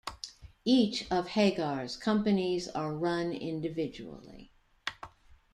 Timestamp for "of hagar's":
1.11-1.95